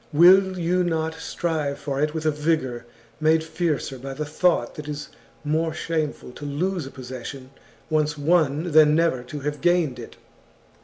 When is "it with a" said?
2.01-2.31